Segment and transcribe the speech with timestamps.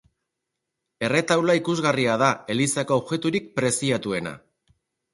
[1.07, 4.37] Erretaula ikusgarria da elizako objekturik preziatuena.